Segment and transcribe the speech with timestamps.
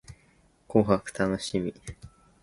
[0.67, 1.75] 紅白楽しみ